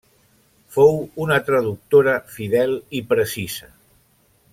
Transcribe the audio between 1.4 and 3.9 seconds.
traductora fidel i precisa.